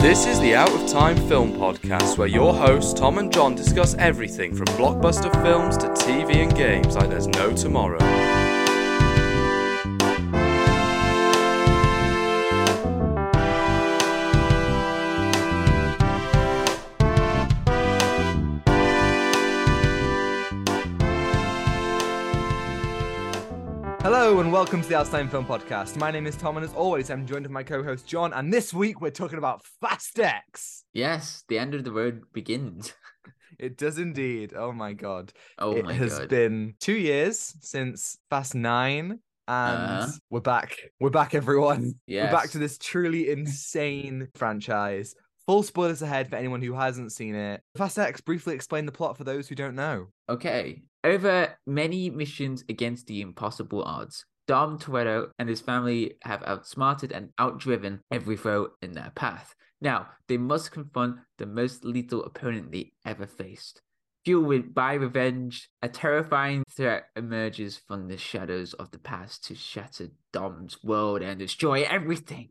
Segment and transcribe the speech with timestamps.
[0.00, 4.66] This is the Outatime Film Podcast, where your hosts Tom and John discuss everything from
[4.66, 7.98] blockbuster films to TV and games like there's no tomorrow.
[24.32, 25.98] Hello and welcome to the Outatime Film Podcast.
[25.98, 28.32] My name is Tom, and as always, I'm joined with my co-host John.
[28.32, 30.84] And this week we're talking about Fast X.
[30.94, 32.94] Yes, the end of the road begins.
[33.58, 34.54] It does indeed.
[34.56, 35.34] Oh my god!
[35.58, 36.28] Oh it my has god.
[36.30, 40.12] been two years since Fast Nine, and Uh-huh.
[40.30, 40.78] we're back.
[40.98, 41.96] We're back, everyone.
[42.08, 45.14] We're back to this truly insane franchise.
[45.46, 47.60] Full spoilers ahead for anyone who hasn't seen it.
[47.76, 50.06] Fast X, briefly explain the plot for those who don't know.
[50.30, 50.82] Okay.
[51.04, 57.30] Over many missions against the impossible odds, Dom Toretto and his family have outsmarted and
[57.38, 59.54] outdriven every foe in their path.
[59.80, 63.82] Now, they must confront the most lethal opponent they ever faced.
[64.24, 69.56] Fueled with by revenge, a terrifying threat emerges from the shadows of the past to
[69.56, 72.50] shatter Dom's world and destroy everything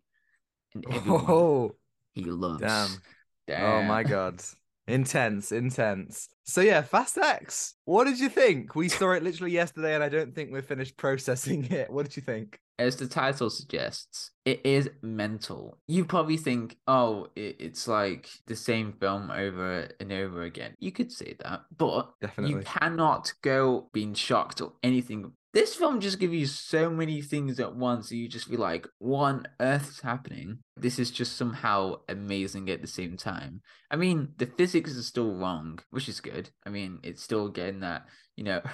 [0.73, 1.75] and everyone Oh,
[2.11, 2.59] he loves.
[2.59, 2.89] damn.
[3.49, 4.43] Oh my god.
[4.87, 6.27] Intense, intense.
[6.43, 7.75] So yeah, Fast X.
[7.85, 8.75] What did you think?
[8.75, 11.89] We saw it literally yesterday and I don't think we're finished processing it.
[11.89, 12.59] What did you think?
[12.81, 15.77] as the title suggests, it is mental.
[15.87, 20.73] You probably think, oh, it, it's like the same film over and over again.
[20.79, 22.55] You could say that, but Definitely.
[22.55, 25.31] you cannot go being shocked or anything.
[25.53, 28.87] This film just gives you so many things at once, and you just be like,
[28.99, 30.59] what on earth happening?
[30.77, 33.61] This is just somehow amazing at the same time.
[33.89, 36.49] I mean, the physics is still wrong, which is good.
[36.65, 38.61] I mean, it's still getting that, you know.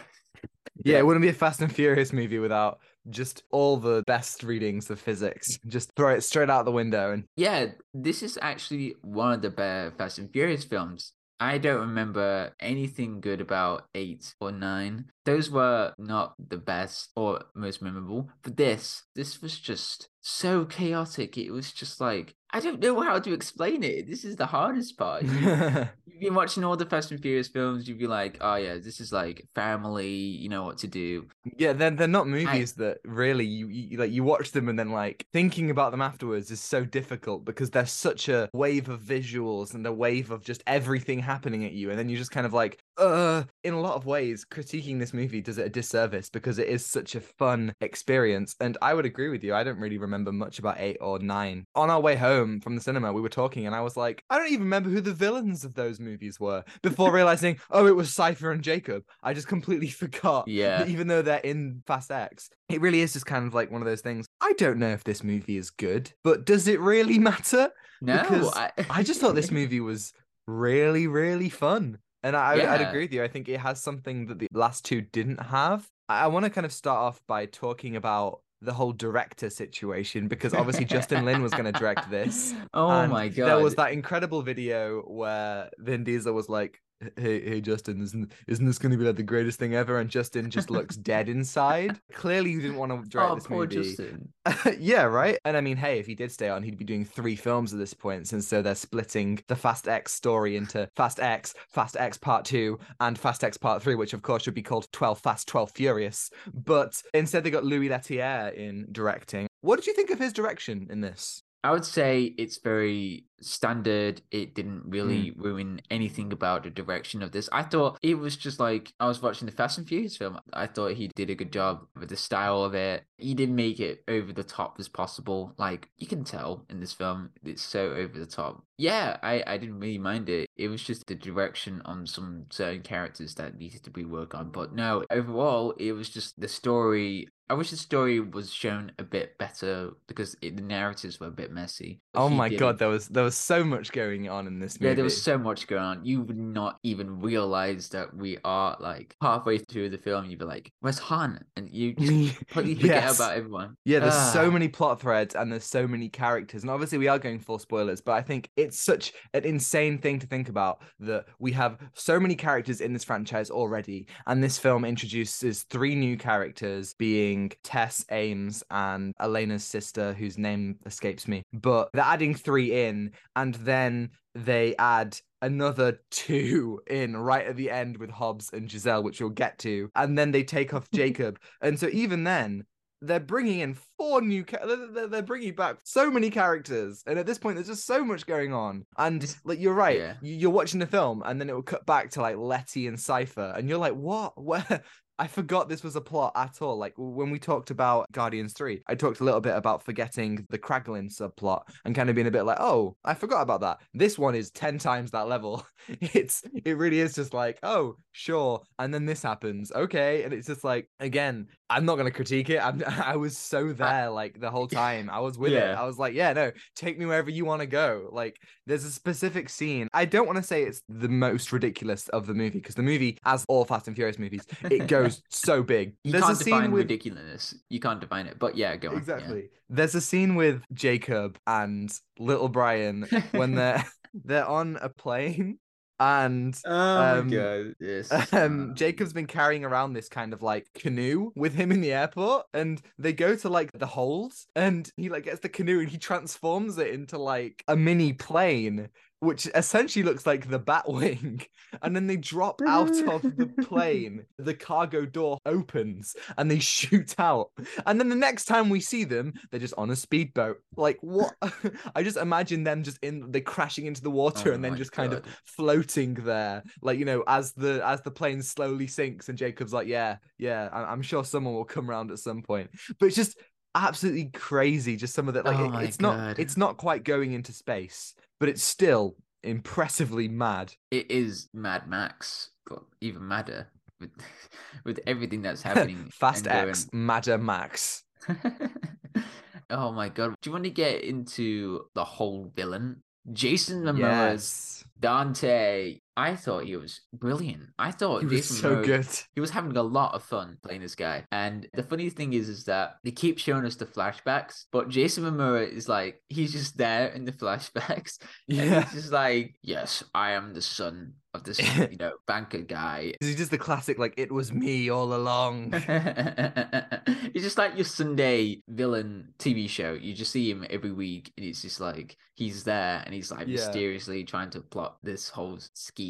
[0.84, 4.90] Yeah, it wouldn't be a Fast and Furious movie without just all the best readings
[4.92, 5.58] of physics.
[5.68, 9.50] Just throw it straight out the window and Yeah, this is actually one of the
[9.50, 11.14] better Fast and Furious films.
[11.40, 15.06] I don't remember anything good about 8 or 9.
[15.26, 18.30] Those were not the best or most memorable.
[18.42, 21.38] But this, this was just so chaotic.
[21.38, 24.08] It was just like, I don't know how to explain it.
[24.08, 25.24] This is the hardest part.
[25.24, 25.88] You-
[26.20, 29.00] You've been watching all the Fast and Furious films, you'd be like, oh yeah, this
[29.00, 31.28] is like family, you know what to do.
[31.58, 34.90] Yeah, they're they're not movies that really you, you like you watch them and then
[34.90, 39.76] like thinking about them afterwards is so difficult because there's such a wave of visuals
[39.76, 42.54] and a wave of just everything happening at you and then you just kind of
[42.54, 46.58] like uh in a lot of ways critiquing this movie does it a disservice because
[46.60, 49.98] it is such a fun experience and I would agree with you I don't really
[49.98, 53.30] remember much about 8 or 9 on our way home from the cinema we were
[53.30, 56.40] talking and I was like I don't even remember who the villains of those movies
[56.40, 60.86] were before realizing oh it was Cypher and Jacob I just completely forgot Yeah.
[60.88, 63.88] even though they're in Fast X, it really is just kind of like one of
[63.88, 64.26] those things.
[64.42, 67.70] I don't know if this movie is good, but does it really matter?
[68.02, 70.14] No, Because I, I just thought this movie was
[70.48, 72.00] really, really fun.
[72.24, 73.24] And I, I'd agree with you.
[73.24, 75.88] I think it has something that the last two didn't have.
[76.10, 80.28] I, I want to kind of start off by talking about the whole director situation
[80.28, 82.54] because obviously Justin Lin was going to direct this.
[82.74, 83.48] Oh my god.
[83.48, 86.82] There was that incredible video where Vin Diesel was like,
[87.16, 90.10] "Hey, hey, Justin, isn't isn't this going to be like the greatest thing ever?" And
[90.10, 92.00] Justin just looks dead inside.
[92.14, 93.76] Clearly, you didn't want to direct oh, this poor movie.
[93.76, 94.30] Justin.
[94.80, 95.38] yeah, right.
[95.46, 97.80] And I mean, hey, if he did stay on, he'd be doing three films at
[97.80, 102.18] this point, since so they're splitting the Fast X story into Fast X, Fast X
[102.18, 105.48] Part Two, and Fast X Part Three, which of course should be called Twelve Fast,
[105.48, 106.30] Twelve Furious.
[106.54, 109.48] But instead, they got Louis Leterrier in directing.
[109.62, 111.44] What did you think of his direction in this?
[111.64, 114.22] I would say it's very standard.
[114.32, 115.42] It didn't really Hmm.
[115.42, 117.50] ruin anything about the direction of this.
[117.52, 120.40] I thought it was just like I was watching the Fast and Furious film.
[120.54, 123.06] I thought he did a good job with the style of it.
[123.18, 125.54] He didn't make it over the top as possible.
[125.58, 128.64] Like you can tell in this film, it's so over the top.
[128.78, 130.48] Yeah, I, I didn't really mind it.
[130.56, 134.50] It was just the direction on some certain characters that needed to be worked on.
[134.52, 137.28] But no, overall, it was just the story.
[137.50, 141.32] I wish the story was shown a bit better because it, the narratives were a
[141.32, 142.02] bit messy.
[142.14, 144.80] Oh he my did- god, there was there was so much going on in this
[144.80, 144.90] movie.
[144.90, 146.06] yeah, there was so much going on.
[146.06, 150.26] You would not even realize that we are like halfway through the film.
[150.26, 153.76] You'd be like, "Where's Han?" And you just completely forget About everyone.
[153.86, 154.52] Yeah, there's so Ah.
[154.52, 156.64] many plot threads and there's so many characters.
[156.64, 160.20] And obviously, we are going full spoilers, but I think it's such an insane thing
[160.20, 164.08] to think about that we have so many characters in this franchise already.
[164.26, 170.78] And this film introduces three new characters, being Tess, Ames, and Elena's sister, whose name
[170.86, 171.44] escapes me.
[171.54, 177.70] But they're adding three in, and then they add another two in right at the
[177.72, 179.90] end with Hobbs and Giselle, which we'll get to.
[179.96, 181.40] And then they take off Jacob.
[181.62, 182.64] And so even then,
[183.02, 187.26] they're bringing in four new ca- they're, they're- bringing back so many characters and at
[187.26, 190.14] this point there's just so much going on and like you're right yeah.
[190.22, 193.00] you- you're watching the film and then it will cut back to like letty and
[193.00, 194.82] cypher and you're like what where
[195.20, 196.78] I forgot this was a plot at all.
[196.78, 200.60] Like when we talked about Guardians 3, I talked a little bit about forgetting the
[200.60, 203.80] Kraglin subplot and kind of being a bit like, oh, I forgot about that.
[203.94, 205.66] This one is 10 times that level.
[206.02, 208.62] It's it really is just like, oh, sure.
[208.78, 209.72] And then this happens.
[209.72, 210.24] Okay.
[210.24, 212.60] And it's just like, again, I'm not gonna critique it.
[212.60, 215.10] I'm I was so there like the whole time.
[215.10, 215.64] I was with it.
[215.64, 218.10] I was like, yeah, no, take me wherever you want to go.
[218.12, 219.88] Like there's a specific scene.
[219.94, 223.18] I don't want to say it's the most ridiculous of the movie because the movie,
[223.24, 225.96] as all Fast and Furious movies, it goes so big.
[226.04, 227.56] You There's can't a scene define with ridiculousness.
[227.70, 228.40] You can't define it.
[228.40, 229.06] But yeah, go on.
[229.18, 229.32] yeah.
[229.32, 229.50] exactly.
[229.70, 233.84] There's a scene with Jacob and little Brian when they're
[234.14, 235.60] they're on a plane
[236.00, 237.74] and Oh Um, my god.
[237.80, 238.12] Yes.
[238.32, 242.46] um Jacob's been carrying around this kind of like canoe with him in the airport
[242.54, 245.98] and they go to like the holds and he like gets the canoe and he
[245.98, 248.90] transforms it into like a mini plane
[249.20, 251.46] which essentially looks like the Batwing.
[251.82, 254.26] And then they drop out of the plane.
[254.38, 257.50] The cargo door opens and they shoot out.
[257.86, 260.58] And then the next time we see them, they're just on a speedboat.
[260.78, 261.34] Like what?
[261.96, 264.92] I just imagine them just in they crashing into the water Oh and then just
[264.94, 266.64] kind of floating there.
[266.82, 270.70] Like you know, as the as the plane slowly sinks, and Jacob's like, "Yeah, yeah,
[270.72, 272.70] I- I'm sure someone will come around at some point."
[273.00, 273.38] But it's just
[273.76, 274.96] absolutely crazy.
[274.96, 278.14] Just some of that, like Oh it- it's not it's not quite going into space,
[278.40, 280.74] but it's still impressively mad.
[280.92, 283.68] It is Mad Max, but even madder
[284.00, 284.12] with
[284.86, 286.10] with everything that's happening.
[286.12, 288.04] Fast X, Madder Max.
[289.70, 290.36] oh my god!
[290.42, 293.02] Do you want to get into the whole villain?
[293.34, 296.00] Jason Momoa's Yes, Dante.
[296.18, 297.70] I thought he was brilliant.
[297.78, 299.08] I thought he was Jason so Momoa- good.
[299.36, 301.24] he was having a lot of fun playing this guy.
[301.32, 305.24] And the funny thing is, is that they keep showing us the flashbacks, but Jason
[305.26, 308.18] Momoa is like he's just there in the flashbacks,
[308.48, 311.60] Yeah, he's just like, "Yes, I am the son of this,
[311.92, 314.00] you know, banker guy." he's just the classic.
[314.00, 315.74] Like it was me all along.
[317.34, 319.94] He's just like your Sunday villain TV show.
[319.94, 323.48] You just see him every week, and it's just like he's there, and he's like
[323.48, 323.56] Yeah.
[323.56, 326.07] mysteriously trying to plot this whole scheme.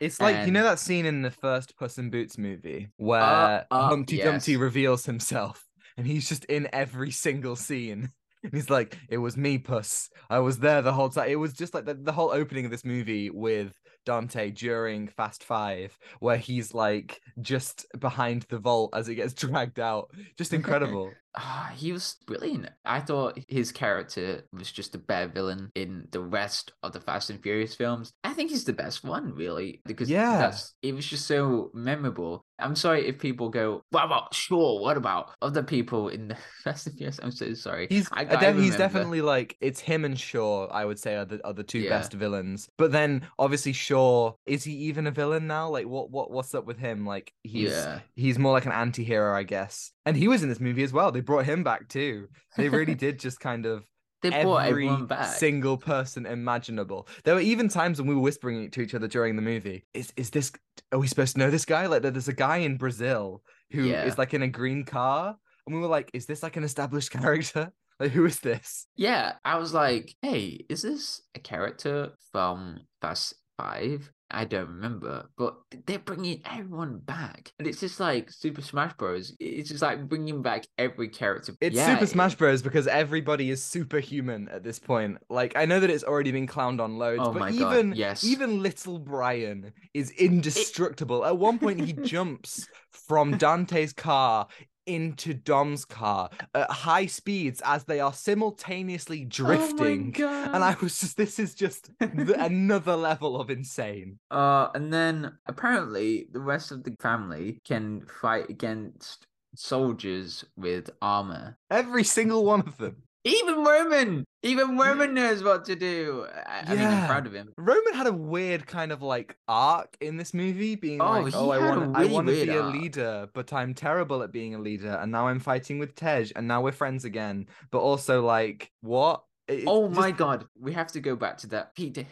[0.00, 3.88] It's like you know that scene in the first Puss in Boots movie where uh,
[3.88, 5.66] Humpty Dumpty reveals himself
[5.96, 8.10] and he's just in every single scene.
[8.42, 10.08] And he's like, "It was me, Puss.
[10.30, 12.70] I was there the whole time." It was just like the, the whole opening of
[12.70, 13.74] this movie with
[14.06, 19.78] Dante during Fast Five, where he's like just behind the vault as it gets dragged
[19.78, 20.10] out.
[20.38, 21.12] Just incredible.
[21.36, 22.68] Ah, he was brilliant.
[22.84, 27.30] I thought his character was just a better villain in the rest of the Fast
[27.30, 28.12] and Furious films.
[28.24, 30.38] I think he's the best one, really, because Yeah.
[30.38, 32.44] that's it was just so memorable.
[32.58, 34.80] I'm sorry if people go, "What about Shaw?
[34.82, 37.86] What about other people in the Fast and Furious?" I'm so sorry.
[37.88, 40.66] He's I, uh, I def- he's definitely like it's him and Shaw.
[40.66, 41.90] I would say are the are the two Yeah.
[41.90, 42.68] best villains.
[42.76, 45.70] But then obviously Shaw is he even a villain now?
[45.70, 47.06] Like what what what's up with him?
[47.06, 48.00] Like he's yeah.
[48.14, 49.92] he's more like an anti-hero, I guess.
[50.04, 51.12] And he was in this movie as well.
[51.12, 52.28] They brought him back too.
[52.56, 53.84] They really did just kind of
[54.22, 55.34] They brought every everyone back.
[55.34, 57.08] single person imaginable.
[57.24, 59.86] There were even times when we were whispering to each other during the movie.
[59.94, 60.52] Is is this?
[60.92, 61.86] Are we supposed to know this guy?
[61.86, 64.14] Like, there's a guy in Brazil who is Yeah.
[64.18, 65.36] like in a green car,
[65.66, 67.72] and we were like, is this like an established character?
[67.98, 68.86] Like, who is this?
[68.96, 74.10] Yeah, I was like, hey, is this a character from Fast Five?
[74.30, 75.56] I don't remember, but
[75.86, 79.34] they're bringing everyone back, and it's just like Super Smash Bros.
[79.40, 81.54] It's just like bringing back every character.
[81.60, 82.62] It's Yeah, Super Smash Bros.
[82.62, 85.18] because everybody is superhuman at this point.
[85.28, 87.92] Like, I know that it's already been clowned on loads, Oh but my God, even
[87.94, 88.24] yes.
[88.24, 91.24] even little Brian is indestructible.
[91.24, 94.46] At one point, he jumps from Dante's car
[94.94, 100.14] into Dom's car at high speeds as they are simultaneously drifting.
[100.18, 104.18] Oh and I was just, this is just th- another level of insane.
[104.30, 111.56] Uh, and then apparently the rest of the family can fight against soldiers with armor.
[111.70, 113.02] Every single one of them.
[113.24, 116.26] Even Roman, even Roman knows what to do.
[116.46, 117.06] I, I mean, I'm Yeah.
[117.06, 117.52] proud of him.
[117.58, 121.50] Roman had a weird kind of like arc in this movie, being Oh, like, "Oh,
[121.50, 124.58] I want, I really want to be a leader, but I'm terrible at being a
[124.58, 128.70] leader, and now I'm fighting with Tej, and now we're friends again." But also, like,
[128.80, 129.22] what?
[129.48, 131.74] It- Oh it's my god, we have to go back to that.
[131.74, 132.06] Pete.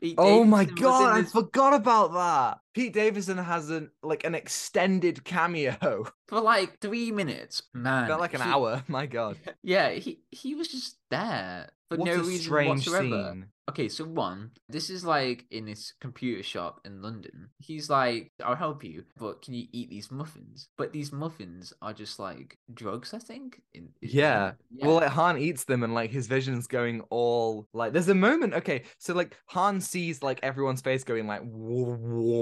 [0.00, 2.58] Pete Oh my Davidson in god, I forgot about that.
[2.74, 6.06] Pete Davidson has an like an extended cameo.
[6.28, 7.62] for like three minutes.
[7.74, 8.82] Man, Felt like an he- hour.
[8.88, 9.36] My God.
[9.62, 13.32] Yeah, he he was just there for What no reason strange whatsoever.
[13.32, 13.46] scene.
[13.70, 17.48] Okay, so one, this is like in this computer shop in London.
[17.58, 20.68] He's like, I'll help you, but can you eat these muffins?
[20.76, 23.60] But these muffins are just like drugs, I think.
[23.72, 24.52] In, in- Yeah.
[24.74, 24.86] yeah.
[24.86, 28.54] Well, like Han eats them and like his vision's going all like there's a moment,
[28.54, 31.42] okay, so like Han sees like everyone's face going like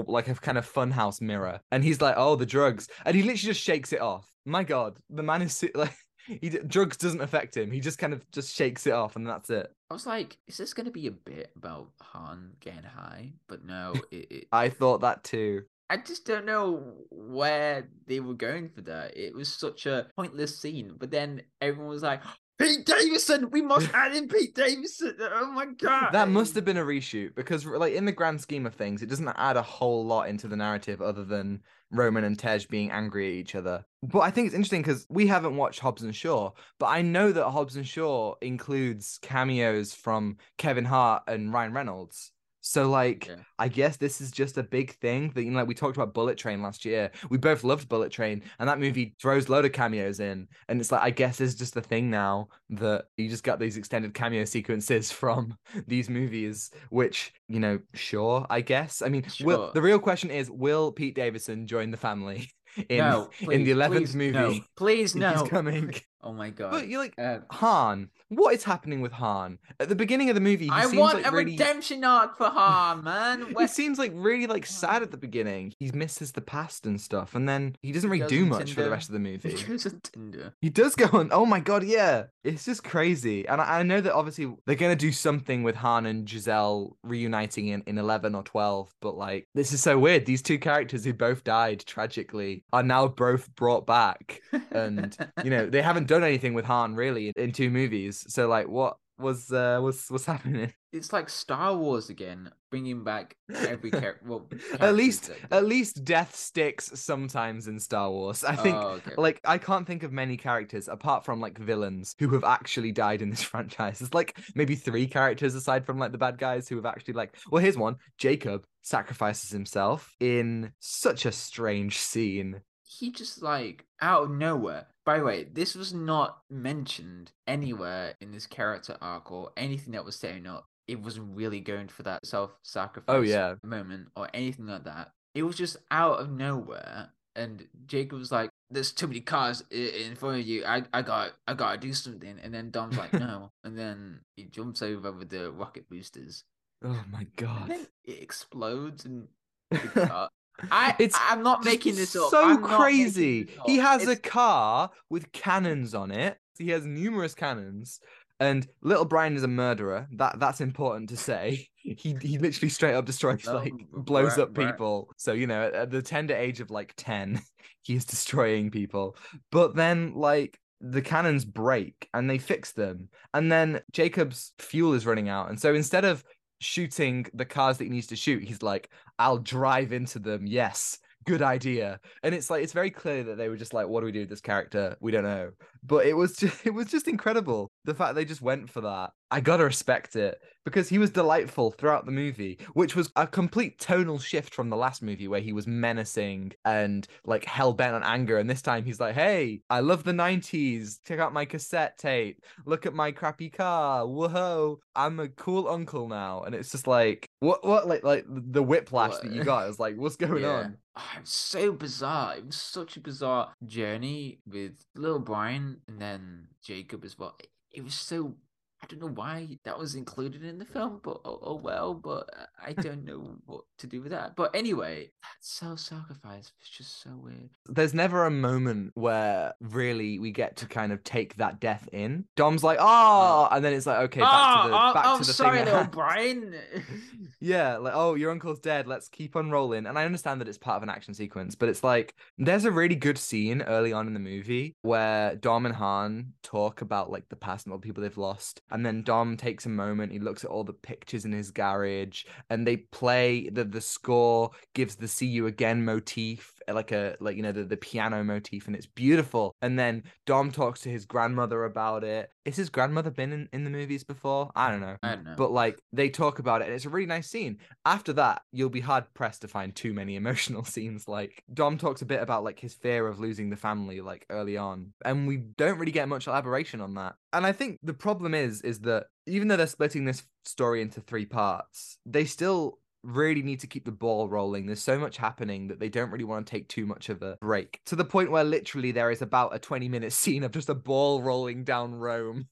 [0.07, 1.59] like a kind of funhouse mirror.
[1.71, 2.87] And he's like, oh, the drugs.
[3.05, 4.27] And he literally just shakes it off.
[4.45, 5.95] My God, the man is like
[6.27, 7.71] he d- drugs doesn't affect him.
[7.71, 9.71] He just kind of just shakes it off and that's it.
[9.89, 13.33] I was like, is this going to be a bit about Han getting high?
[13.47, 15.63] But no, it, it, I thought that too.
[15.89, 19.17] I just don't know where they were going for that.
[19.17, 20.93] It was such a pointless scene.
[20.97, 22.21] But then everyone was like,
[22.59, 25.17] Pete Davidson, we must add in Pete Davidson.
[25.19, 26.11] Oh my god.
[26.13, 29.09] That must have been a reshoot because, like, in the grand scheme of things, it
[29.09, 31.61] doesn't add a whole lot into the narrative other than
[31.91, 33.85] Roman and Tej being angry at each other.
[34.03, 37.31] But I think it's interesting because we haven't watched Hobbs and Shaw, but I know
[37.31, 42.31] that Hobbs and Shaw includes cameos from Kevin Hart and Ryan Reynolds.
[42.71, 43.35] So, like, Yeah.
[43.59, 46.13] I guess this is just a big thing that, you know, like we talked about
[46.13, 47.11] Bullet Train last year.
[47.29, 50.47] We both loved Bullet Train, and that movie throws a load of cameos in.
[50.69, 53.75] And it's like, I guess it's just a thing now that you just got these
[53.75, 59.01] extended cameo sequences from these movies, which, you know, sure, I guess.
[59.01, 62.49] I mean, will, the real question is will Pete Davidson join the family
[62.89, 64.31] in, no, in the 11th movie?
[64.31, 65.31] No, please, no.
[65.41, 65.93] He's coming.
[66.23, 66.71] Oh my god.
[66.71, 69.57] But you're like, Uh, Han, what is happening with Han?
[69.79, 71.51] At the beginning of the movie, he I want like a really.
[71.51, 73.53] redemption arc for Han, man.
[73.59, 75.73] He seems like really like sad at the beginning.
[75.79, 78.83] He misses the past and stuff, and then he doesn't He really do much for
[78.83, 79.63] the rest of the He movie.
[79.63, 80.53] goes on Tinder.
[80.61, 81.29] He does go on.
[81.31, 83.47] Oh my god, yeah, it's just crazy.
[83.47, 87.67] And I, I know that obviously they're gonna do something with Han and Giselle reuniting
[87.69, 90.25] in in eleven or twelve, but like this is so weird.
[90.25, 95.65] These two characters who both died tragically are now both brought back, and you know
[95.67, 98.25] they haven't done anything with Han really in, two movies.
[98.27, 100.73] So like, what was uh was what's happening?
[100.93, 104.25] it's like Star Wars again, bringing back every character.
[104.27, 104.49] Well,
[104.79, 108.43] At least, that- at least death sticks sometimes in Star Wars.
[108.43, 109.13] I think, Oh, okay.
[109.17, 113.21] like, I can't think of many characters apart from like villains who have actually died
[113.21, 113.99] in this franchise.
[113.99, 117.35] There's like maybe three characters aside from like the bad guys who have actually like.
[117.51, 122.61] Well, here's one: Jacob sacrifices himself in such a strange scene.
[122.83, 124.87] he just like out of nowhere.
[125.11, 130.05] By the way, this was not mentioned anywhere in this character arc or anything that
[130.05, 130.67] was setting up.
[130.87, 133.55] It wasn't really going for that self-sacrifice Oh, yeah.
[133.61, 135.11] moment or anything like that.
[135.35, 140.15] It was just out of nowhere, and Jacob was like, "There's too many cars in
[140.15, 140.63] front of you.
[140.63, 144.45] I, I got, I gotta do something." And then Dom's like, "No," and then he
[144.45, 146.45] jumps over with the rocket boosters,
[146.85, 147.67] Oh my god!
[147.67, 149.27] then it explodes and.
[149.71, 149.77] the
[150.07, 150.29] car-
[150.71, 152.29] I, It's I'm not making this up.
[152.29, 153.43] So I'm crazy.
[153.43, 153.99] this He up.
[153.99, 156.37] has a car with cannons on it.
[156.57, 157.99] He has numerous cannons.
[158.39, 160.07] And little Brian is a murderer.
[160.13, 161.67] That that's important to say.
[161.83, 165.09] He he literally straight up destroys like blows Bri- up people.
[165.17, 167.41] So you know, at, at the tender age of like ten,
[167.81, 169.15] he is destroying people.
[169.51, 173.09] But then like the cannons break and they fix them.
[173.33, 175.49] And then Jacob's fuel is running out.
[175.49, 176.23] And so instead of
[176.61, 178.89] shooting the cars that he needs to shoot, he's like,
[179.19, 180.47] I'll drive into them.
[180.47, 181.99] Yes, good idea.
[182.23, 184.21] And it's like it's very clear that they were just like, what do we do
[184.21, 184.95] with this character?
[184.99, 185.51] We don't know.
[185.83, 187.69] But it was just it was just incredible.
[187.85, 189.11] The fact they just went for that.
[189.33, 193.79] I gotta respect it because he was delightful throughout the movie, which was a complete
[193.79, 198.03] tonal shift from the last movie where he was menacing and like hell bent on
[198.03, 198.37] anger.
[198.37, 200.99] And this time he's like, Hey, I love the 90s.
[201.07, 202.43] Check out my cassette tape.
[202.65, 204.05] Look at my crappy car.
[204.05, 206.41] Whoa, I'm a cool uncle now.
[206.43, 209.45] And it's just like, what, what, like, like the whiplash that you What?
[209.45, 210.49] got is like, what's going Yeah.
[210.49, 210.77] on?
[210.95, 212.37] Oh, it was so bizarre.
[212.37, 217.35] It was such a bizarre journey with little Brian and then Jacob as well.
[217.39, 218.35] It, it was so.
[218.83, 221.93] I don't know why that was included in the film, but oh, oh well.
[221.93, 222.29] But
[222.63, 224.35] I don't know what to do with that.
[224.35, 227.49] But anyway, that self-sacrifice was just so weird.
[227.67, 232.25] There's never a moment where really we get to kind of take that death in.
[232.35, 235.25] Dom's like, oh, and then it's like, okay, back to the oh, back oh, to
[235.25, 235.65] the sorry, thing.
[235.65, 235.85] little.
[235.85, 236.55] Brian.
[237.43, 238.85] Yeah, like, oh, your uncle's dead.
[238.85, 239.87] Let's keep on rolling.
[239.87, 242.71] And I understand that it's part of an action sequence, but it's like there's a
[242.71, 247.27] really good scene early on in the movie where Dom and Han talk about like
[247.29, 248.61] the past and all the people they've lost.
[248.71, 252.23] And then Dom takes a moment, he looks at all the pictures in his garage,
[252.49, 257.35] and they play the the score gives the see you again motif like a like
[257.35, 259.55] you know the, the piano motif, and it's beautiful.
[259.61, 262.29] And then Dom talks to his grandmother about it.
[262.45, 264.49] Is his grandmother been in, in the movies before?
[264.55, 264.97] I don't know.
[265.03, 265.35] I don't know.
[265.37, 267.59] But like they talk about it, and it's a really nice scene.
[267.85, 271.07] After that, you'll be hard pressed to find too many emotional scenes.
[271.07, 274.57] Like Dom talks a bit about like his fear of losing the family, like early
[274.57, 277.15] on, and we don't really get much elaboration on that.
[277.33, 280.99] And I think the problem is, is that even though they're splitting this story into
[281.01, 284.65] three parts, they still really need to keep the ball rolling.
[284.65, 287.37] There's so much happening that they don't really want to take too much of a
[287.41, 290.69] break to the point where literally there is about a 20 minute scene of just
[290.69, 292.47] a ball rolling down Rome.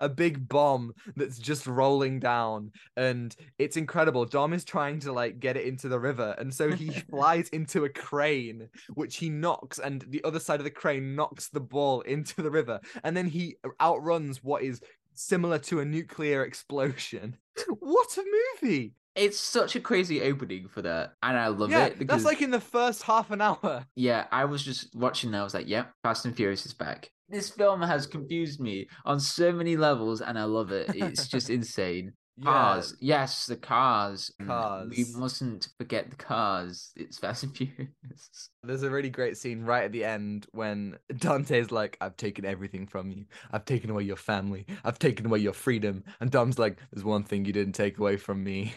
[0.00, 4.24] A big bomb that's just rolling down, and it's incredible.
[4.24, 7.84] Dom is trying to like get it into the river, and so he flies into
[7.84, 12.00] a crane, which he knocks, and the other side of the crane knocks the ball
[12.02, 14.82] into the river, and then he outruns what is
[15.14, 17.36] similar to a nuclear explosion.
[17.78, 18.24] what a
[18.60, 18.94] movie!
[19.14, 22.42] It's such a crazy opening for that, and I love yeah, it because that's like
[22.42, 23.84] in the first half an hour.
[23.96, 25.32] yeah, I was just watching.
[25.32, 25.40] that.
[25.40, 29.20] I was like, "Yep, Fast and Furious is back." This film has confused me on
[29.20, 30.90] so many levels, and I love it.
[30.94, 32.12] It's just insane.
[32.42, 34.32] Cars, yes, the cars.
[34.40, 34.92] Mm, Cars.
[34.96, 36.92] We mustn't forget the cars.
[36.96, 38.50] It's Fast and Furious.
[38.62, 42.86] There's a really great scene right at the end when Dante's like, I've taken everything
[42.86, 43.24] from you.
[43.50, 44.66] I've taken away your family.
[44.84, 46.04] I've taken away your freedom.
[46.20, 48.74] And Dom's like, There's one thing you didn't take away from me.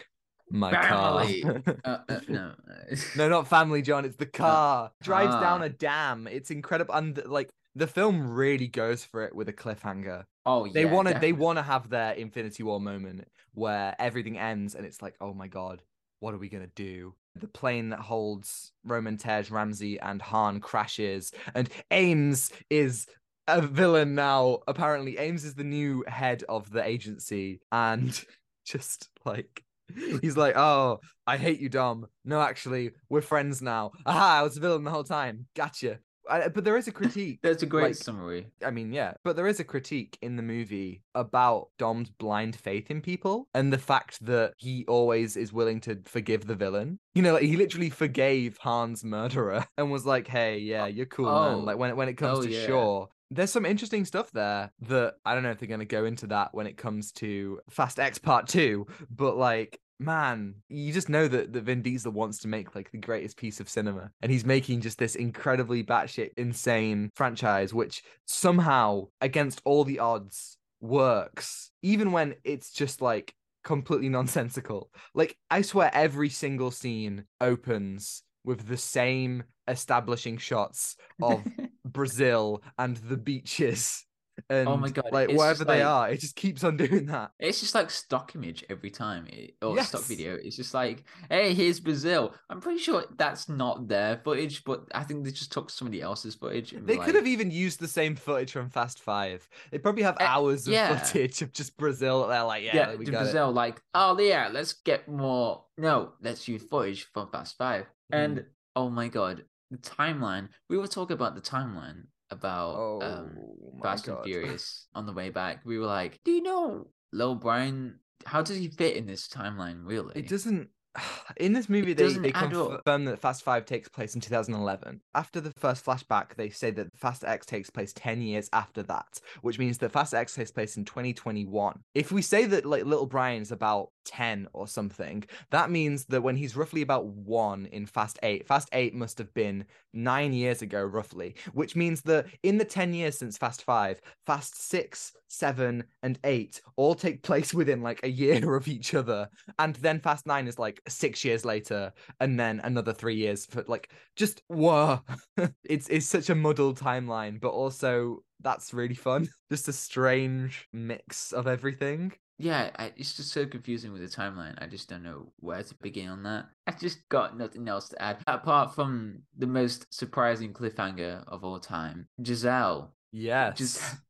[0.52, 1.42] My Family.
[1.42, 1.62] car.
[1.86, 2.54] Uh, uh, no,
[3.16, 4.06] no, not family, John.
[4.06, 4.92] It's the car.
[5.02, 6.28] Drives down a dam.
[6.28, 6.94] It's incredible.
[6.94, 10.26] And like the film really goes for it with a cliffhanger.
[10.46, 14.38] Oh, They yeah, want to they want to have their Infinity War moment where everything
[14.38, 15.82] ends and it's like, oh my god,
[16.20, 17.14] what are we gonna do?
[17.40, 23.08] The plane that holds Roman Tej, Ramsey, and Han crashes, and Ames is
[23.48, 24.60] a villain now.
[24.68, 28.22] Apparently, Ames is the new head of the agency, and
[28.66, 29.64] just like
[30.22, 32.08] he's like, oh, I hate you, Dom.
[32.26, 33.92] No, actually, we're friends now.
[34.06, 35.46] Aha, I was a villain the whole time.
[35.56, 36.00] Gotcha.
[36.30, 37.40] I, but there is a critique.
[37.44, 38.48] That's a great like, summary.
[38.64, 42.92] I mean, yeah, but there is a critique in the movie about Dom's blind faith
[42.92, 47.00] in people and the fact that he always is willing to forgive the villain.
[47.16, 51.28] You know, like he literally forgave Han's murderer and was like, "Hey, yeah, you're cool,
[51.28, 51.56] Oh.
[51.58, 52.68] man." Like when it- when it comes Oh, to yeah.
[52.68, 53.08] Shaw.
[53.34, 56.28] There's some interesting stuff there that I don't know if they're going to go into
[56.28, 61.28] that when it comes to Fast X Part 2, but like man, you just know
[61.28, 64.12] that, that Vin Diesel wants to make like the greatest piece of cinema.
[64.22, 70.58] And he's making just this incredibly batshit insane franchise, which somehow, against all the odds,
[70.82, 74.90] works, even when it's just like completely nonsensical.
[75.14, 81.44] Like, I swear every single scene opens with the same establishing shots of
[81.86, 84.06] Brazil and the beaches.
[84.50, 87.06] And Oh my God, like it's wherever they like- are, it just keeps on doing
[87.08, 87.32] that.
[87.40, 90.36] It's just like stock image every time, it, or stock video.
[90.36, 92.34] It's just like, hey, here's Brazil.
[92.50, 96.36] I'm pretty sure that's not their footage, but I think they just took somebody else's
[96.36, 96.72] footage.
[96.72, 99.48] They were could have even used the same footage from Fast Five.
[99.72, 100.98] They probably have Eh, hours of yeah.
[100.98, 102.28] footage of just Brazil.
[102.28, 103.12] They're like, yeah, yeah, got it.
[103.12, 105.66] Brazil, like, oh yeah, let's get more.
[105.78, 107.86] No, let's use footage from Fast Five.
[108.14, 108.26] Mm.
[108.26, 110.50] And oh my god, the timeline.
[110.70, 113.38] We were talking about the timeline about Oh um,
[113.82, 115.62] Fast and Furious on the way back.
[115.66, 118.00] We were like, do you know Lil Brian?
[118.26, 119.82] How does he fit in this timeline?
[119.84, 120.14] Really?
[120.16, 120.70] It doesn't.
[121.38, 125.00] In this movie, they, they confirm that Fast Five takes place in 2011.
[125.16, 129.22] After the first flashback, they say that Fast X takes place 10 years after that,
[129.42, 131.80] which means that Fast X takes place in 2021.
[131.96, 136.36] If we say that like Little Brian's about 10 or something, that means that when
[136.36, 140.84] he's roughly about one in Fast 8, Fast 8 must have been nine years ago,
[140.84, 146.20] roughly, which means that in the 10 years since Fast 5, Fast 6, 7, and
[146.24, 149.30] 8 all take place within like a year of each other.
[149.60, 153.64] And then Fast 9 is like six years later, and then another three years for
[153.68, 155.02] like just whoa.
[155.64, 159.28] it's it's such a muddled timeline, but also that's really fun.
[159.52, 162.14] Just a strange mix of everything.
[162.38, 164.56] Yeah, I, it's just so confusing with the timeline.
[164.62, 166.46] I just don't know where to begin on that.
[166.66, 171.60] I just got nothing else to add apart from the most surprising cliffhanger of all
[171.60, 172.94] time, Giselle.
[173.12, 173.58] Yes.
[173.58, 173.84] Just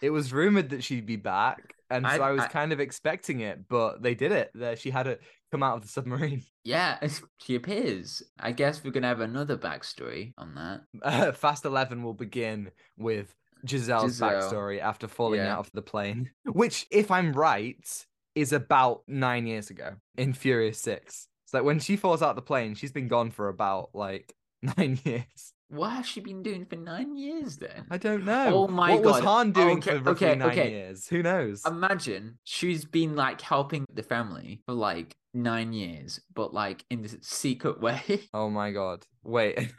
[0.00, 2.78] It was rumored that she'd be back, and so I- I, was I- kind of
[2.78, 4.52] expecting it, but they did it.
[4.54, 6.44] There, she had it come out of the submarine.
[6.64, 6.98] yeah,
[7.38, 8.22] she appears.
[8.38, 10.82] I guess we're gonna have another backstory on that.
[11.02, 14.30] Uh, Fast Eleven will begin with Giselle's Giselle.
[14.30, 15.54] backstory after falling Yeah.
[15.54, 20.78] out of the plane, which, if I'm right, is about nine years ago in Furious
[20.78, 21.28] Six.
[21.46, 24.34] So like when she falls out of the plane, she's been gone for about like
[24.76, 25.52] nine years.
[25.68, 27.86] what has she been doing for nine years then?
[27.90, 28.64] I don't know.
[28.64, 29.24] Oh my what was God.
[29.24, 30.70] Han oh, doing Okay, for okay, nine okay.
[30.70, 31.08] years?
[31.08, 31.62] Who knows?
[31.66, 37.16] Imagine she's been like helping the family for like nine years, but like in this
[37.22, 38.00] secret way.
[38.32, 39.04] oh my god.
[39.24, 39.72] Wait.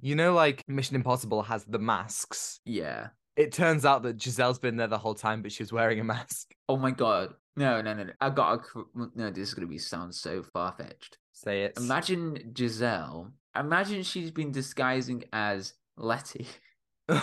[0.00, 2.60] you know, like Mission Impossible has the masks.
[2.64, 3.08] yeah.
[3.38, 6.04] It turns out that Giselle's been there the whole time, but she was wearing a
[6.04, 6.56] mask.
[6.68, 7.34] Oh my god.
[7.56, 8.12] No, no, no, no.
[8.20, 8.82] I got a.
[9.14, 11.18] No, this is gonna be sound so far fetched.
[11.32, 11.74] Say it.
[11.76, 13.30] Imagine Giselle.
[13.56, 16.48] Imagine she's been disguising as Letty
[17.08, 17.22] for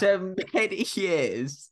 [0.00, 1.68] so many years.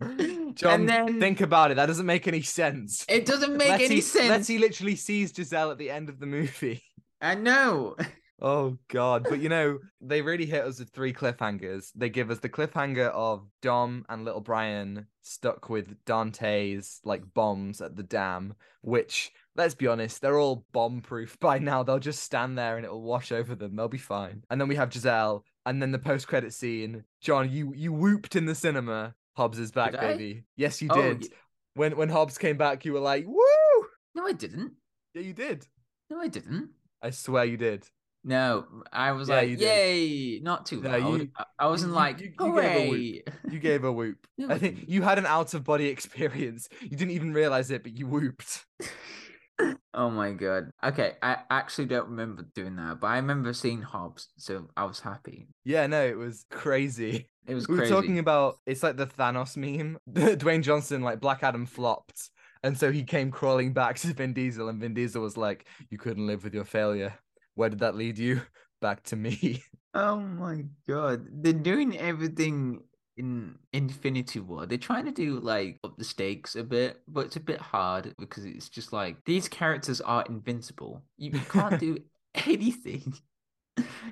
[0.54, 1.74] John, and then think about it.
[1.74, 3.04] That doesn't make any sense.
[3.08, 4.28] it doesn't make Letty, any sense.
[4.28, 6.80] Letty literally sees Giselle at the end of the movie.
[7.20, 7.96] I know.
[8.42, 11.90] Oh god, but you know, they really hit us with three cliffhangers.
[11.94, 17.80] They give us the cliffhanger of Dom and little Brian stuck with Dante's like bombs
[17.80, 21.82] at the dam, which let's be honest, they're all bomb proof by now.
[21.84, 23.76] They'll just stand there and it'll wash over them.
[23.76, 24.42] They'll be fine.
[24.50, 27.04] And then we have Giselle, and then the post credit scene.
[27.20, 29.14] John, you you whooped in the cinema.
[29.36, 30.12] Hobbs is back, Did I?
[30.12, 30.44] baby.
[30.56, 31.22] Yes, you Oh, did.
[31.22, 31.28] y-
[31.74, 34.72] When when Hobbs came back, you were like, "Woo!" No, I didn't.
[35.14, 35.66] Yeah, you did.
[36.10, 36.70] No, I didn't.
[37.02, 37.88] I swear you did.
[38.26, 39.60] No, I was Yeah, like.
[39.60, 41.20] "Yay!" Not too No, loud.
[41.20, 44.16] you- I- wasn't you- like, you- you gave a "Hooray!" You gave a whoop.
[44.38, 46.68] No, I think you had an out of body experience.
[46.80, 48.64] You didn't even realize it, but you whooped.
[49.96, 50.70] Oh my god.
[50.82, 54.98] Okay, I actually don't remember doing that, but I remember seeing Hobbs, so I was
[54.98, 55.46] happy.
[55.64, 57.28] Yeah, no, it was crazy.
[57.46, 57.94] It was We were crazy.
[57.94, 59.98] talking about it's like the Thanos meme.
[60.12, 62.30] Dwayne Johnson, like Black Adam flopped.
[62.64, 65.98] And so he came crawling back to Vin Diesel, and Vin Diesel was like, You
[65.98, 67.14] couldn't live with your failure.
[67.54, 68.42] Where did that lead you?
[68.80, 69.62] Back to me.
[69.94, 71.26] Oh my god.
[71.30, 72.80] They're doing everything
[73.16, 74.66] in Infinity War.
[74.66, 78.12] They're trying to do like up the stakes a bit, but it's a bit hard
[78.18, 81.02] because it's just like these characters are invincible.
[81.16, 81.98] You, can't do
[82.46, 83.14] anything.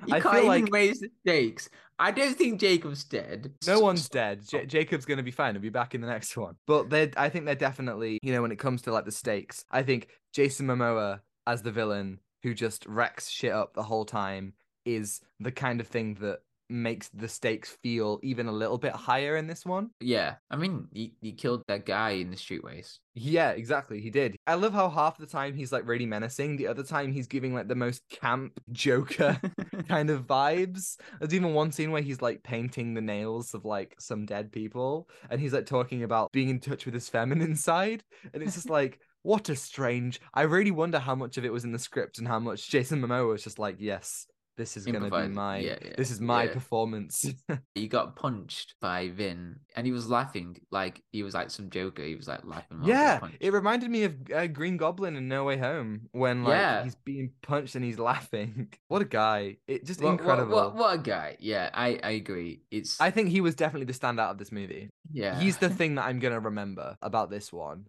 [0.07, 1.69] You I can't feel even like- raise the stakes.
[1.97, 3.53] I don't think Jacob's dead.
[3.65, 4.41] No one's dead.
[4.45, 5.53] J- Jacob's going to be fine.
[5.53, 6.55] He'll be back in the next one.
[6.67, 9.63] But they, I think they're definitely, you know, when it comes to like the stakes,
[9.71, 14.53] I think Jason Momoa as the villain who just wrecks shit up the whole time
[14.85, 19.35] is the kind of thing that makes the stakes feel even a little bit higher
[19.37, 19.91] in this one.
[19.99, 22.99] Yeah, I mean, he, he killed that guy in the streetways.
[23.13, 24.01] Yeah, exactly.
[24.01, 24.35] He did.
[24.47, 26.57] I love how half the time he's like really menacing.
[26.57, 29.39] The other time he's giving like the most camp Joker
[29.87, 30.97] kind of vibes.
[31.19, 35.09] There's even one scene where he's like painting the nails of like some dead people
[35.29, 38.03] and he's like talking about being in touch with his feminine side.
[38.33, 40.21] And it's just like, what a strange.
[40.33, 43.01] I really wonder how much of it was in the script and how much Jason
[43.01, 46.21] Momoa was just like, yes, this is going to be my, Yeah, yeah, this is
[46.21, 46.53] my yeah.
[46.53, 47.25] performance.
[47.73, 52.03] he got punched by Vin, and he was laughing like he was like some Joker.
[52.03, 52.77] He was like laughing.
[52.81, 56.01] while he got yeah, it reminded me of uh, Green Goblin in No Way Home
[56.11, 58.67] when like he's being punched and he's laughing.
[58.89, 59.57] What a guy.
[59.67, 60.55] It just What- what- incredible.
[60.55, 61.37] What, what, a guy.
[61.39, 62.61] Yeah, I, I agree.
[62.69, 64.89] It's I think he was definitely the standout of this movie.
[65.11, 65.39] yeah.
[65.39, 67.87] He's the thing that I'm gonna remember about this one.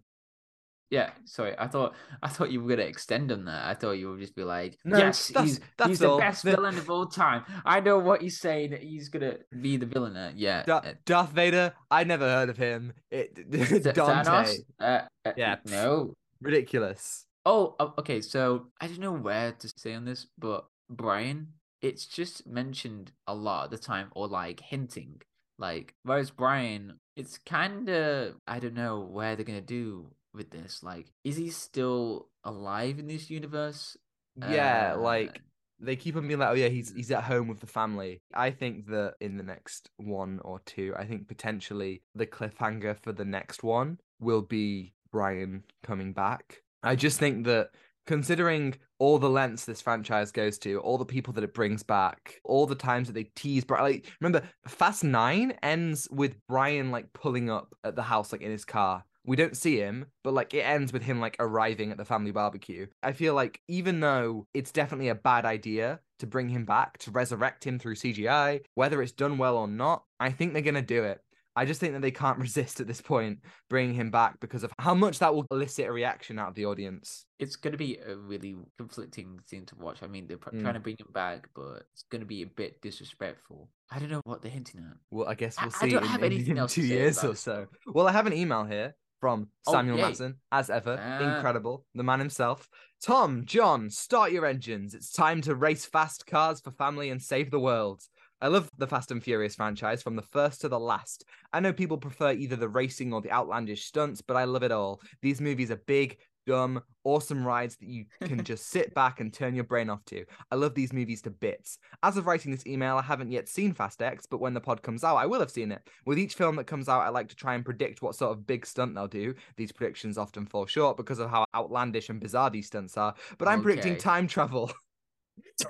[0.89, 1.11] Yeah.
[1.25, 3.65] Sorry, I thought I thought you were gonna extend on that.
[3.65, 6.43] I thought you would just be like, No, yes, that's- he's that's he's the best
[6.43, 7.43] villain of all time.
[7.65, 8.71] I know what he's saying.
[8.71, 10.15] that He's gonna be the villain.
[10.15, 10.63] uh, Yeah.
[10.63, 12.93] Da- uh, Darth Vader, I never heard of him.
[13.11, 13.93] It Dante.
[13.93, 14.59] Thanos?
[14.79, 15.57] Uh, uh, Yeah.
[15.65, 16.13] No.
[16.41, 17.25] Ridiculous.
[17.45, 18.21] Oh, okay.
[18.21, 23.35] So I don't know where to say on this, but Brian, it's just mentioned a
[23.35, 25.21] lot of the time, or like hinting.
[25.57, 30.83] Like, whereas Brian, it's kind of I don't know where they're gonna do with this.
[30.83, 33.97] Like, is he still alive in this universe?
[34.37, 35.41] Yeah, Uh, like
[35.79, 38.21] they keep on being like, oh yeah, he's he's at home with the family.
[38.33, 43.11] I think that in the next one or two, I think potentially the cliffhanger for
[43.11, 46.61] the next one will be Brian coming back.
[46.83, 47.69] I just think that
[48.05, 52.39] considering all the lengths this franchise goes to, all the people that it brings back,
[52.43, 57.11] all the times that they tease, Bri- like remember Fast Nine ends with Brian like
[57.13, 59.03] pulling up at the house like in his car.
[59.25, 62.31] We don't see him, but like it ends with him like arriving at the family
[62.31, 62.87] barbecue.
[63.01, 67.11] I feel like even though it's definitely a bad idea to bring him back, to
[67.11, 70.81] resurrect him through CGI, whether it's done well or not, I think they're going to
[70.81, 71.21] do it.
[71.57, 74.73] I just think that they can't resist at this point bringing him back because of
[74.77, 77.25] how much that will elicit a reaction out of the audience.
[77.39, 80.01] it's gonna be a really conflicting thing to watch.
[80.03, 80.61] I mean, they're Mm.
[80.61, 83.69] trying to bring him back, but it's gonna be a bit disrespectful.
[83.91, 84.97] I don't know what they're hinting at.
[85.11, 87.23] Well, I guess we'll I see don't in, have anything in else to two years
[87.23, 87.67] or so.
[87.87, 90.03] Well, I have an email here from Oh, Samuel yay.
[90.03, 90.99] Matson, as ever.
[91.01, 91.35] Ah.
[91.37, 91.83] Incredible.
[91.95, 92.69] The man himself.
[93.03, 94.93] Tom, John, start your engines.
[94.93, 98.03] It's time to race fast cars for family and save the world.
[98.39, 101.25] I love the Fast and Furious franchise from the first to the last.
[101.51, 104.71] I know people prefer either the racing or the outlandish stunts, but I love it
[104.71, 105.01] all.
[105.23, 109.55] These movies are big, dumb, awesome rides that you can just sit back and turn
[109.55, 110.25] your brain off to.
[110.51, 111.79] I love these movies to bits.
[112.03, 114.81] As of writing this email, I haven't yet seen Fast X, but when the pod
[114.81, 115.81] comes out, I will have seen it.
[116.05, 118.47] With each film that comes out, I like to try and predict what sort of
[118.47, 119.35] big stunt they'll do.
[119.57, 123.47] These predictions often fall short because of how outlandish and bizarre these stunts are, but
[123.47, 124.71] I'm predicting time travel.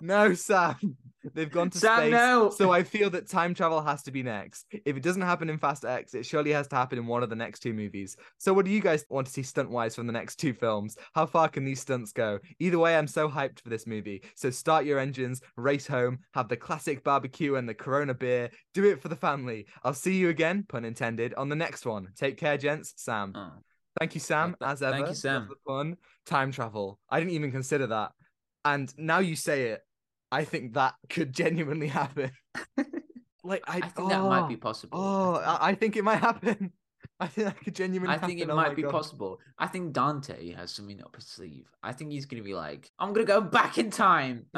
[0.02, 0.98] no, Sam.
[1.34, 2.50] They've gone to Sam, space, no.
[2.52, 4.66] so I feel that time travel has to be next.
[4.86, 7.30] If it doesn't happen in Fast X, it surely has to happen in one of
[7.30, 8.16] the next two movies.
[8.38, 10.98] So, what do you guys want to see stunt wise from the next two films?
[11.14, 12.40] How far can these stunts go?
[12.60, 14.22] Either way, I'm so hyped for this movie.
[14.36, 18.52] So, start your engines, race home, have the classic barbecue and the Corona beer.
[18.74, 19.66] Do it for the family.
[19.84, 22.10] I'll see you again, pun intended, on the next one.
[22.16, 22.94] Take care, gents.
[22.98, 23.34] Sam.
[23.36, 23.52] Oh.
[24.00, 24.92] Thank you, Sam, as ever.
[24.92, 25.48] thank you, Love Sam.
[25.50, 25.98] the fun.
[26.26, 27.00] Time travel.
[27.10, 28.12] I didn't even consider that.
[28.66, 29.82] And now you say it,
[30.32, 32.32] I think that could genuinely happen.
[33.44, 35.00] like I, I think that might be oh, possible.
[35.00, 36.74] Oh, I, I think it might happen.
[37.20, 38.10] I think that could genuinely happen.
[38.10, 38.30] I happen.
[38.30, 38.92] think it oh might be God.
[38.92, 39.40] possible.
[39.58, 41.70] I think Dante has something up his sleeve.
[41.84, 44.48] I think he's gonna be like, I'm gonna go back in time.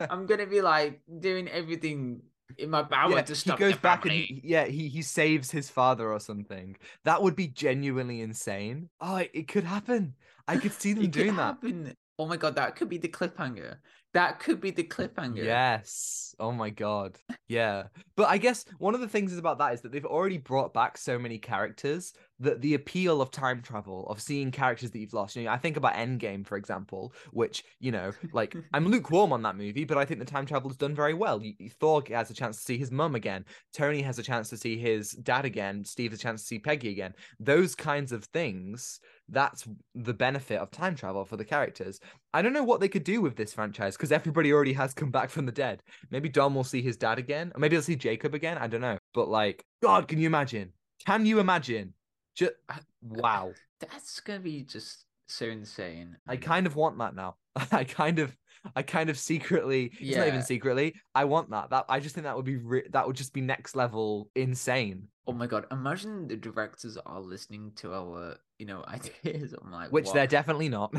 [0.00, 2.22] I'm gonna be like doing everything
[2.58, 4.26] in my power yeah, to he stop goes the back and family.
[4.26, 6.76] he, yeah, he he saves his father or something.
[7.04, 8.90] That would be genuinely insane.
[9.00, 10.14] Oh, it, it could happen.
[10.46, 11.42] I could see them It could doing that.
[11.42, 11.96] happen.
[12.18, 13.76] Oh my god, that could be the cliffhanger.
[14.14, 15.44] That could be the cliffhanger.
[15.44, 16.34] Yes.
[16.38, 17.16] Oh my god.
[17.48, 17.84] Yeah.
[18.16, 20.74] But I guess one of the things is about that is that they've already brought
[20.74, 25.12] back so many characters that the appeal of time travel, of seeing characters that you've
[25.14, 25.36] lost.
[25.36, 29.42] You know, I think about Endgame, for example, which, you know, like I'm lukewarm on
[29.42, 31.40] that movie, but I think the time travel is done very well.
[31.40, 33.44] You- Thor has a chance to see his mum again.
[33.72, 35.84] Tony has a chance to see his dad again.
[35.84, 37.14] Steve has a chance to see Peggy again.
[37.38, 42.00] Those kinds of things, that's the benefit of time travel for the characters.
[42.34, 45.10] I don't know what they could do with this franchise because everybody already has come
[45.10, 45.82] back from the dead.
[46.10, 48.58] Maybe Dom will see his dad again, or maybe he'll see Jacob again.
[48.58, 48.98] I don't know.
[49.14, 50.72] But like, God, can you imagine?
[51.06, 51.94] Can you imagine?
[52.34, 52.52] Just
[53.02, 53.52] wow.
[53.80, 56.16] That's gonna be just so insane.
[56.28, 57.36] I kind of want that now.
[57.72, 58.36] I kind of,
[58.76, 59.92] I kind of secretly.
[59.98, 60.94] It's not even secretly.
[61.14, 61.70] I want that.
[61.70, 65.08] That I just think that would be re- that would just be next level insane.
[65.26, 69.54] Oh my god, imagine the directors are listening to our, you know, ideas.
[69.60, 70.14] I'm like, Which what?
[70.14, 70.94] they're definitely not.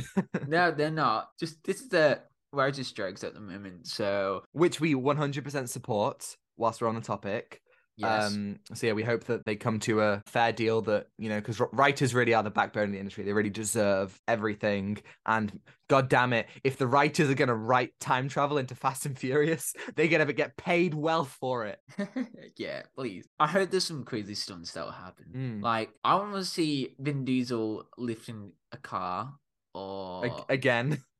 [0.47, 1.29] No, they're not.
[1.39, 3.87] Just this is the writer's strikes at the moment.
[3.87, 6.37] So Which we 100% support.
[6.55, 7.62] Whilst we're on the topic.
[7.97, 11.29] Yes, Um, so yeah, we hope that they come to a fair deal that you
[11.29, 13.23] know, because writers really are the backbone of the industry.
[13.23, 14.97] They really deserve everything.
[15.25, 19.17] And god damn it, if the writers are gonna write time travel into Fast and
[19.17, 21.79] Furious, they're gonna get paid well for it.
[22.57, 23.27] yeah, please.
[23.39, 25.25] I heard there's some crazy stunts that will happen.
[25.35, 25.63] Mm.
[25.63, 29.33] Like I want to see Vin Diesel lifting a car
[29.73, 31.01] or Ag- again,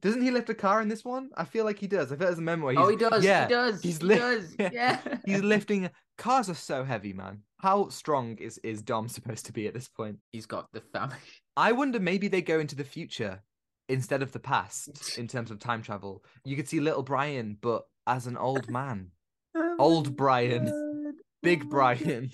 [0.00, 1.30] doesn't he lift a car in this one?
[1.36, 2.12] I feel like he does.
[2.12, 2.66] I feel there's a memo.
[2.66, 3.24] Where oh, he does.
[3.24, 3.82] Yeah, he does.
[3.82, 4.54] he's he does.
[4.72, 5.90] yeah, he's lifting.
[6.16, 7.42] Cars are so heavy, man.
[7.58, 10.18] How strong is is Dom supposed to be at this point?
[10.30, 11.16] he's got the family.
[11.56, 13.42] I wonder maybe they go into the future
[13.88, 16.24] instead of the past in terms of time travel.
[16.44, 19.10] You could see little Brian, but as an old man.
[19.56, 21.14] Oh old Brian.
[21.42, 22.30] Big oh Brian.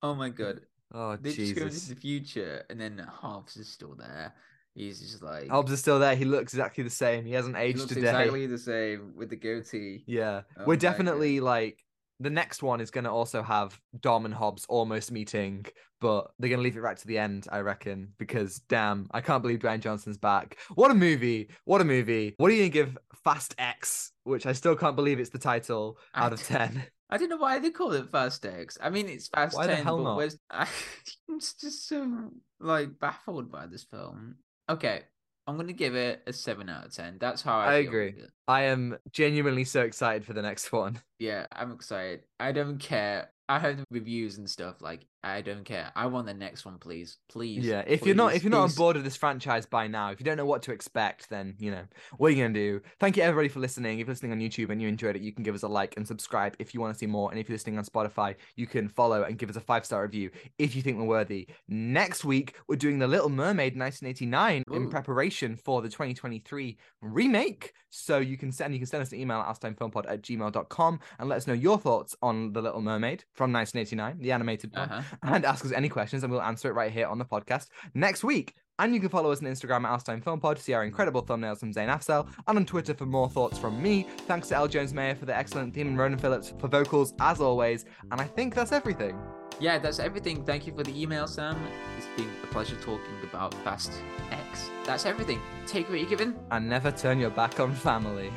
[0.00, 0.60] Oh my god.
[0.94, 4.32] Oh They just go into the future and then Hobbs is still there.
[4.76, 6.14] He's just like Hobbs is still there.
[6.14, 7.24] He looks exactly the same.
[7.24, 8.00] He hasn't he aged looks a day.
[8.02, 10.04] exactly the same with the goatee.
[10.06, 10.42] Yeah.
[10.58, 11.82] Oh We're definitely like
[12.20, 15.64] the next one is going to also have Dom and Hobbs almost meeting,
[16.00, 19.20] but they're going to leave it right to the end, I reckon, because damn, I
[19.22, 20.58] can't believe Dwayne Johnson's back.
[20.74, 21.48] What a movie.
[21.64, 22.34] What a movie.
[22.36, 25.38] What are you going to give Fast X, which I still can't believe it's the
[25.38, 26.84] title, out of 10?
[27.10, 28.76] I don't know why they call it Fast X.
[28.82, 30.16] I mean, it's Fast Why the 10, hell but not?
[30.16, 30.38] where's...
[30.50, 34.36] I'm just so like baffled by this film.
[34.68, 35.02] Okay,
[35.46, 37.18] I'm gonna give it a seven out of ten.
[37.20, 38.14] That's how I, I agree.
[38.48, 41.00] I am genuinely so excited for the next one.
[41.18, 42.22] Yeah, I'm excited.
[42.40, 43.30] I don't care.
[43.48, 44.80] I heard the reviews and stuff.
[44.80, 45.90] Like, I don't care.
[45.96, 47.64] I want the next one, please, please.
[47.64, 50.20] Yeah, if you're not if you're not on board with this franchise by now, if
[50.20, 51.84] you don't know what to expect, then you know
[52.18, 52.80] what are you gonna do.
[53.00, 53.98] Thank you everybody for listening.
[53.98, 55.94] If you're listening on YouTube and you enjoyed it, you can give us a like
[55.96, 57.30] and subscribe if you want to see more.
[57.30, 60.02] And if you're listening on Spotify, you can follow and give us a five star
[60.02, 61.48] review if you think we're worthy.
[61.68, 67.72] Next week, we're doing The Little Mermaid 1989 in preparation for the 2023 remake.
[67.90, 71.28] So you can send you can send us an email at outatimefilmpod at gmail.com and
[71.28, 75.02] let us know your thoughts on The Little Mermaid from 1989, the animated one Uh-huh.
[75.22, 78.24] And ask us any questions, and we'll answer it right here on the podcast next
[78.24, 78.54] week.
[78.78, 81.22] And you can follow us on Instagram at Outatime Film Pod to see our incredible
[81.22, 84.06] thumbnails from Zain Afzal, and on Twitter for more thoughts from me.
[84.26, 87.86] Thanks to El Jones-Meyer for the excellent theme and Ronan Phillips for vocals, as always.
[88.10, 89.18] And I think that's everything.
[89.58, 90.44] Yeah, that's everything.
[90.44, 91.56] Thank you for the email, Sam.
[91.96, 93.92] It's been a pleasure talking about Fast
[94.30, 94.68] X.
[94.84, 95.40] That's everything.
[95.66, 96.38] Take what you're given.
[96.50, 98.30] And never turn your back on family.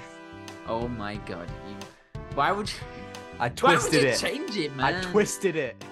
[0.68, 1.50] Oh my god.
[1.68, 1.76] You...
[2.36, 2.76] Why would you?
[3.38, 4.20] I Why would twisted you it.
[4.20, 4.96] change it, man?
[4.96, 5.84] I twisted it.